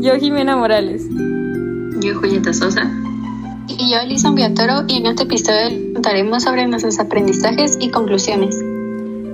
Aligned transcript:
Yo 0.00 0.14
Jimena 0.18 0.56
Morales. 0.56 1.06
Yo 2.00 2.18
Julieta 2.18 2.52
Sosa. 2.52 2.90
Y 3.68 3.90
yo 3.90 3.98
Elisa 4.00 4.30
Viatoro 4.30 4.84
y 4.88 4.96
en 4.96 5.06
este 5.06 5.24
episodio 5.24 5.92
contaremos 5.92 6.42
sobre 6.42 6.66
nuestros 6.66 6.98
aprendizajes 6.98 7.76
y 7.80 7.90
conclusiones. 7.90 8.56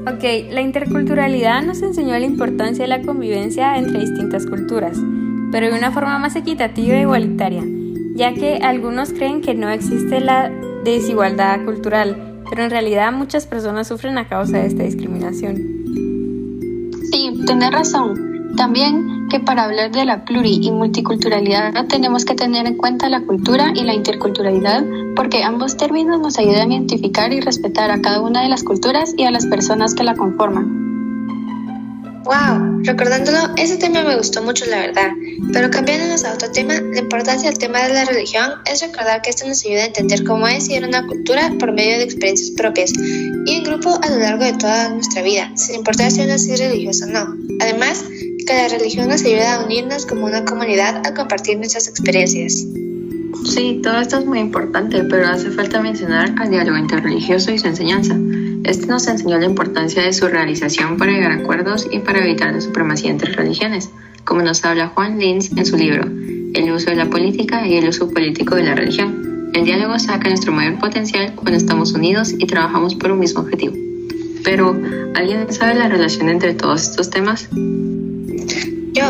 Ok, 0.06 0.50
la 0.50 0.60
interculturalidad 0.60 1.62
nos 1.62 1.82
enseñó 1.82 2.12
la 2.18 2.26
importancia 2.26 2.84
de 2.84 2.88
la 2.88 3.02
convivencia 3.02 3.78
entre 3.78 4.00
distintas 4.00 4.46
culturas, 4.46 4.98
pero 5.52 5.70
de 5.70 5.78
una 5.78 5.92
forma 5.92 6.18
más 6.18 6.36
equitativa 6.36 6.94
e 6.96 7.02
igualitaria, 7.02 7.62
ya 8.16 8.34
que 8.34 8.56
algunos 8.62 9.12
creen 9.12 9.40
que 9.40 9.54
no 9.54 9.70
existe 9.70 10.20
la 10.20 10.50
desigualdad 10.84 11.64
cultural, 11.64 12.42
pero 12.50 12.64
en 12.64 12.70
realidad 12.70 13.12
muchas 13.12 13.46
personas 13.46 13.88
sufren 13.88 14.18
a 14.18 14.28
causa 14.28 14.58
de 14.58 14.66
esta 14.66 14.82
discriminación. 14.82 15.56
Sí, 17.10 17.32
tenés 17.46 17.70
razón. 17.70 18.33
También 18.56 19.28
que 19.28 19.40
para 19.40 19.64
hablar 19.64 19.90
de 19.90 20.04
la 20.04 20.24
pluri 20.24 20.60
y 20.62 20.70
multiculturalidad 20.70 21.86
tenemos 21.88 22.24
que 22.24 22.34
tener 22.34 22.66
en 22.66 22.76
cuenta 22.76 23.08
la 23.08 23.20
cultura 23.22 23.72
y 23.74 23.82
la 23.82 23.94
interculturalidad 23.94 24.84
porque 25.16 25.42
ambos 25.42 25.76
términos 25.76 26.20
nos 26.20 26.38
ayudan 26.38 26.70
a 26.70 26.74
identificar 26.74 27.32
y 27.32 27.40
respetar 27.40 27.90
a 27.90 28.00
cada 28.00 28.20
una 28.20 28.42
de 28.42 28.48
las 28.48 28.62
culturas 28.62 29.14
y 29.16 29.24
a 29.24 29.30
las 29.30 29.46
personas 29.46 29.94
que 29.94 30.04
la 30.04 30.14
conforman. 30.14 30.83
Wow, 32.24 32.80
recordándolo, 32.84 33.54
ese 33.58 33.76
tema 33.76 34.02
me 34.02 34.16
gustó 34.16 34.42
mucho 34.42 34.64
la 34.66 34.78
verdad. 34.78 35.10
Pero 35.52 35.70
cambiándonos 35.70 36.24
a 36.24 36.32
otro 36.32 36.50
tema, 36.50 36.80
la 36.80 37.00
importancia 37.00 37.50
del 37.50 37.58
tema 37.58 37.82
de 37.82 37.92
la 37.92 38.06
religión 38.06 38.52
es 38.64 38.80
recordar 38.80 39.20
que 39.20 39.28
esto 39.28 39.46
nos 39.46 39.62
ayuda 39.64 39.82
a 39.82 39.86
entender 39.86 40.24
cómo 40.24 40.48
es 40.48 40.70
y 40.70 40.74
era 40.74 40.88
una 40.88 41.06
cultura 41.06 41.52
por 41.58 41.72
medio 41.72 41.98
de 41.98 42.04
experiencias 42.04 42.50
propias 42.52 42.92
y 43.46 43.52
en 43.52 43.64
grupo 43.64 44.00
a 44.02 44.08
lo 44.08 44.18
largo 44.18 44.44
de 44.44 44.54
toda 44.54 44.88
nuestra 44.88 45.22
vida, 45.22 45.52
sin 45.54 45.76
importar 45.76 46.10
si 46.10 46.22
uno 46.22 46.32
es 46.32 46.48
religioso 46.58 47.04
o 47.04 47.08
no. 47.08 47.36
Además, 47.60 48.02
que 48.46 48.54
la 48.54 48.68
religión 48.68 49.08
nos 49.08 49.22
ayuda 49.22 49.56
a 49.56 49.64
unirnos 49.64 50.06
como 50.06 50.24
una 50.24 50.44
comunidad 50.46 51.06
a 51.06 51.12
compartir 51.12 51.58
nuestras 51.58 51.88
experiencias. 51.88 52.66
Sí, 53.44 53.80
todo 53.82 53.98
esto 53.98 54.18
es 54.18 54.26
muy 54.26 54.38
importante, 54.38 55.02
pero 55.04 55.26
hace 55.26 55.50
falta 55.50 55.82
mencionar 55.82 56.34
al 56.38 56.50
diálogo 56.50 56.78
interreligioso 56.78 57.50
y 57.52 57.58
su 57.58 57.66
enseñanza. 57.66 58.16
Este 58.64 58.86
nos 58.86 59.06
enseñó 59.08 59.38
la 59.38 59.44
importancia 59.44 60.02
de 60.02 60.14
su 60.14 60.26
realización 60.26 60.96
para 60.96 61.12
llegar 61.12 61.32
a 61.32 61.34
acuerdos 61.34 61.86
y 61.90 61.98
para 61.98 62.24
evitar 62.24 62.54
la 62.54 62.62
supremacía 62.62 63.10
entre 63.10 63.30
religiones, 63.32 63.90
como 64.24 64.40
nos 64.40 64.64
habla 64.64 64.88
Juan 64.88 65.18
Linz 65.18 65.50
en 65.54 65.66
su 65.66 65.76
libro 65.76 66.04
El 66.54 66.72
uso 66.72 66.88
de 66.88 66.96
la 66.96 67.10
política 67.10 67.66
y 67.66 67.76
el 67.76 67.88
uso 67.90 68.08
político 68.08 68.54
de 68.54 68.62
la 68.62 68.74
religión. 68.74 69.50
El 69.52 69.66
diálogo 69.66 69.98
saca 69.98 70.30
nuestro 70.30 70.50
mayor 70.52 70.78
potencial 70.78 71.34
cuando 71.34 71.58
estamos 71.58 71.92
unidos 71.92 72.32
y 72.38 72.46
trabajamos 72.46 72.94
por 72.94 73.12
un 73.12 73.18
mismo 73.18 73.42
objetivo. 73.42 73.74
Pero, 74.42 74.80
¿alguien 75.14 75.52
sabe 75.52 75.74
la 75.74 75.88
relación 75.88 76.30
entre 76.30 76.54
todos 76.54 76.84
estos 76.84 77.10
temas? 77.10 77.48
Yo, 78.94 79.04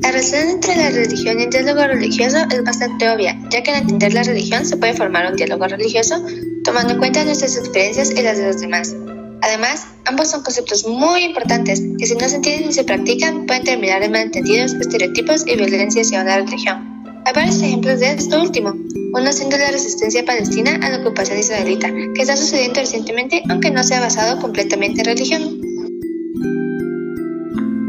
la 0.00 0.10
relación 0.10 0.48
entre 0.48 0.74
la 0.74 0.90
religión 0.90 1.38
y 1.38 1.42
el 1.42 1.50
diálogo 1.50 1.86
religioso 1.86 2.38
es 2.50 2.64
bastante 2.64 3.10
obvia, 3.10 3.38
ya 3.50 3.62
que 3.62 3.72
al 3.72 3.82
entender 3.82 4.14
la 4.14 4.22
religión 4.22 4.64
se 4.64 4.78
puede 4.78 4.94
formar 4.94 5.30
un 5.30 5.36
diálogo 5.36 5.66
religioso 5.66 6.24
tomando 6.66 6.94
en 6.94 6.98
cuenta 6.98 7.24
nuestras 7.24 7.56
experiencias 7.56 8.10
y 8.10 8.22
las 8.22 8.38
de 8.38 8.48
los 8.48 8.60
demás. 8.60 8.94
Además, 9.42 9.86
ambos 10.04 10.28
son 10.28 10.42
conceptos 10.42 10.84
muy 10.86 11.22
importantes 11.22 11.80
que 11.96 12.06
si 12.06 12.16
no 12.16 12.28
se 12.28 12.36
entienden 12.36 12.70
y 12.70 12.72
se 12.72 12.82
practican 12.82 13.46
pueden 13.46 13.62
terminar 13.62 14.02
en 14.02 14.10
malentendidos, 14.10 14.74
estereotipos 14.74 15.46
y 15.46 15.54
violencia 15.56 16.02
hacia 16.02 16.22
una 16.22 16.38
religión. 16.38 17.04
Hay 17.24 17.32
varios 17.32 17.62
ejemplos 17.62 18.00
de 18.00 18.10
esto 18.10 18.42
último, 18.42 18.74
uno 19.14 19.32
siendo 19.32 19.56
la 19.56 19.70
resistencia 19.70 20.24
palestina 20.24 20.80
a 20.82 20.90
la 20.90 20.98
ocupación 20.98 21.38
israelita, 21.38 21.88
que 21.92 22.22
está 22.22 22.36
sucediendo 22.36 22.80
recientemente 22.80 23.44
aunque 23.48 23.70
no 23.70 23.84
sea 23.84 24.00
basado 24.00 24.40
completamente 24.40 25.02
en 25.02 25.06
religión. 25.06 25.60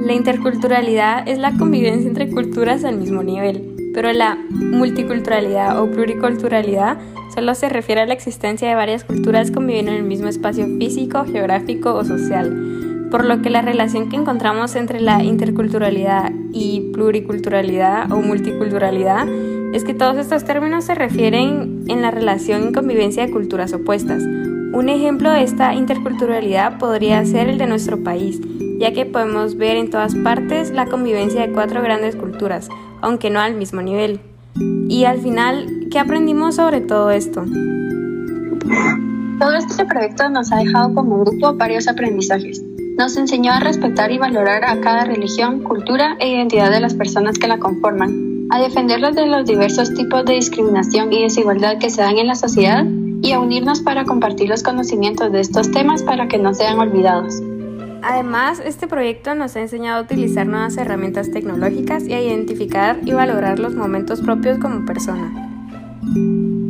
La 0.05 0.14
interculturalidad 0.14 1.28
es 1.28 1.39
la 1.39 1.52
convivencia 1.58 2.08
entre 2.08 2.30
culturas 2.30 2.83
al 2.83 2.98
mismo 2.98 3.23
nivel, 3.23 3.75
pero 3.95 4.14
la 4.14 4.36
multiculturalidad 4.52 5.81
o 5.81 5.89
pluriculturalidad 5.89 7.00
solo 7.38 7.54
se 7.54 7.70
refiere 7.70 8.02
a 8.02 8.08
la 8.08 8.16
existencia 8.16 8.68
de 8.68 8.74
varias 8.74 9.04
culturas 9.04 9.52
conviviendo 9.52 9.92
en 9.92 9.98
el 9.98 10.04
mismo 10.04 10.28
espacio 10.28 10.66
físico, 10.80 11.23
geográfico 11.23 11.94
o 11.94 12.04
social, 12.04 13.08
por 13.11 13.26
lo 13.26 13.44
que 13.44 13.52
la 13.52 13.61
relación 13.61 14.10
que 14.10 14.16
encontramos 14.16 14.76
entre 14.76 15.00
la 15.02 15.23
interculturalidad 15.23 16.32
y 16.52 16.89
pluriculturalidad 16.94 18.11
o 18.11 18.22
multiculturalidad 18.22 19.28
es 19.72 19.84
que 19.84 19.94
todos 19.94 20.17
estos 20.17 20.45
términos 20.45 20.86
se 20.86 20.95
refieren 20.95 21.84
en 21.88 22.02
la 22.02 22.10
relación 22.10 22.70
y 22.70 22.73
convivencia 22.73 23.23
de 23.23 23.32
culturas 23.32 23.72
opuestas. 23.72 24.23
Un 24.23 24.90
ejemplo 24.90 25.30
de 25.30 25.44
esta 25.44 25.76
interculturalidad 25.76 26.80
podría 26.80 27.23
ser 27.23 27.50
el 27.50 27.60
de 27.60 27.67
nuestro 27.67 28.04
país, 28.04 28.42
ya 28.80 28.94
que 28.94 29.06
podemos 29.06 29.58
ver 29.58 29.78
en 29.78 29.92
todas 29.92 30.16
partes 30.16 30.72
la 30.72 30.88
convivencia 30.88 31.45
de 31.45 31.54
cuatro 31.54 31.84
grandes 31.84 32.16
culturas, 32.16 32.67
aunque 33.00 33.30
no 33.30 33.40
al 33.40 33.54
mismo 33.54 33.84
nivel. 33.84 34.22
Y 34.90 35.06
al 35.06 35.20
final, 35.20 35.88
¿qué 35.92 36.00
aprendimos 36.00 36.56
sobre 36.56 36.82
todo 36.82 37.12
esto? 37.12 37.44
Todo 39.40 39.54
este 39.54 39.86
proyecto 39.86 40.30
nos 40.30 40.52
ha 40.52 40.58
dejado 40.58 40.94
como 40.94 41.23
grupo 41.23 41.54
varios 41.54 41.88
aprendizajes. 41.88 42.64
Nos 42.98 43.16
enseñó 43.17 43.52
a 43.52 43.60
respetar 43.60 44.12
y 44.12 44.17
valorar 44.17 44.66
a 44.66 44.80
cada 44.82 45.06
religión, 45.06 45.62
cultura 45.62 46.17
e 46.20 46.30
identidad 46.30 46.72
de 46.72 46.80
las 46.80 46.96
personas 46.96 47.38
que 47.38 47.48
la 47.48 47.60
conforman, 47.60 48.48
a 48.50 48.60
defenderlos 48.60 49.14
de 49.14 49.28
los 49.28 49.46
diversos 49.46 49.94
tipos 49.94 50.26
de 50.26 50.34
discriminación 50.34 51.14
y 51.14 51.22
desigualdad 51.22 51.78
que 51.78 51.92
se 51.92 52.02
dan 52.02 52.17
en 52.17 52.28
la 52.28 52.36
sociedad 52.36 52.84
y 53.22 53.32
a 53.32 53.40
unirnos 53.40 53.82
para 53.82 54.06
compartir 54.06 54.50
los 54.50 54.64
conocimientos 54.64 55.32
de 55.32 55.42
estos 55.42 55.72
temas 55.72 56.02
para 56.02 56.28
que 56.28 56.40
no 56.40 56.54
sean 56.54 56.80
olvidados. 56.80 57.36
Además, 58.02 58.62
este 58.64 58.88
proyecto 58.88 59.36
nos 59.36 59.56
ha 59.56 59.62
enseñado 59.62 60.00
a 60.00 60.02
utilizar 60.04 60.48
nuevas 60.48 60.78
herramientas 60.78 61.32
tecnológicas 61.32 62.08
y 62.08 62.14
a 62.14 62.22
identificar 62.22 63.00
y 63.04 63.12
valorar 63.12 63.60
los 63.60 63.76
momentos 63.76 64.22
propios 64.22 64.60
como 64.60 64.86
persona. 64.86 65.48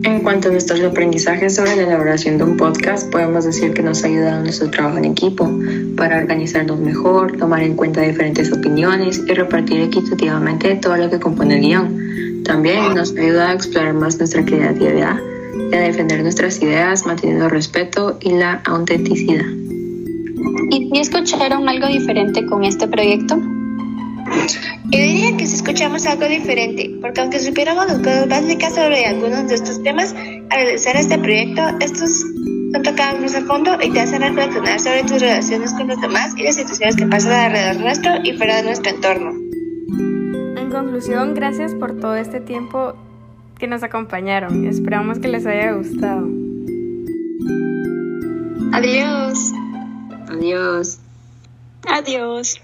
En 0.04 0.22
cuanto 0.24 0.48
a 0.48 0.52
nuestros 0.52 0.82
aprendizajes 0.82 1.56
sobre 1.56 1.76
la 1.76 1.84
elaboración 1.84 2.38
de 2.38 2.44
un 2.44 2.58
podcast, 2.58 3.12
podemos 3.12 3.46
decir 3.46 3.74
que 3.74 3.84
nos 3.84 4.04
ha 4.04 4.08
ayudado 4.08 4.42
nuestro 4.42 4.70
trabajo 4.72 4.98
en 4.98 5.06
equipo 5.06 5.50
para 5.96 6.18
organizarnos 6.18 6.80
mejor, 6.80 7.38
tomar 7.38 7.62
en 7.62 7.76
cuenta 7.76 8.02
diferentes 8.02 8.52
opiniones 8.52 9.22
y 9.28 9.34
repartir 9.34 9.82
equitativamente 9.82 10.76
todo 10.76 10.98
lo 10.98 11.10
que 11.10 11.20
compone 11.20 11.56
el 11.56 11.62
guion. 11.62 12.44
También 12.44 12.96
nos 12.96 13.12
ayuda 13.18 13.50
a 13.50 13.54
explorar 13.54 13.94
más 13.94 14.18
nuestra 14.18 14.46
creatividad 14.46 15.20
y 15.72 15.76
a 15.76 15.80
defender 15.80 16.22
nuestras 16.22 16.62
ideas 16.62 17.06
manteniendo 17.06 17.46
el 17.46 17.52
respeto 17.52 18.18
y 18.22 18.32
la 18.32 18.62
autenticidad. 18.66 19.46
¿Y 20.70 20.90
si 20.94 21.00
escucharon 21.00 21.68
algo 21.68 21.88
diferente 21.88 22.46
con 22.46 22.64
este 22.64 22.88
proyecto? 22.88 23.38
Yo 24.90 25.00
diría 25.00 25.36
que 25.38 25.46
si 25.46 25.56
escuchamos 25.56 26.06
algo 26.06 26.28
diferente, 26.28 26.98
porque 27.02 27.22
aunque 27.22 27.40
supiéramos 27.40 27.88
las 27.88 28.00
cosas 28.00 28.30
básicas 28.30 28.76
sobre 28.76 29.06
algunos 29.06 29.48
de 29.48 29.56
estos 29.56 29.82
temas, 29.84 30.14
al 30.14 30.62
realizar 30.62 30.96
este 30.96 31.18
proyecto, 31.18 31.62
estos 31.80 32.22
son 32.72 32.84
tocados 32.84 33.20
más 33.20 33.36
a 33.36 33.42
fondo 33.42 33.78
y 33.82 33.92
te 33.92 34.00
hacen 34.00 34.22
reflexionar 34.22 34.80
sobre 34.80 35.04
tus 35.04 35.22
relaciones 35.22 35.74
con 35.74 35.88
los 35.88 36.00
demás 36.02 36.34
y 36.38 36.44
las 36.44 36.56
situaciones 36.56 36.96
que 36.96 37.06
pasan 37.06 37.34
alrededor 37.34 37.82
nuestro 37.82 38.12
y 38.24 38.34
fuera 38.34 38.58
de 38.58 38.64
nuestro 38.64 38.92
entorno. 38.92 39.32
En 40.58 40.70
conclusión, 40.70 41.34
gracias 41.34 41.74
por 41.74 42.00
todo 42.00 42.16
este 42.16 42.40
tiempo 42.40 42.94
que 43.58 43.68
nos 43.68 43.84
acompañaron. 43.84 44.68
Esperamos 44.68 45.20
que 45.20 45.28
les 45.28 45.46
haya 45.46 45.74
gustado. 45.74 46.28
Adiós. 48.72 49.54
Adiós. 50.28 51.00
Adiós. 51.88 52.60